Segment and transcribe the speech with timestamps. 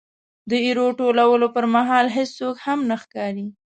[0.49, 3.47] د ایرو ټولولو پرمهال هېڅوک هم نه ښکاري.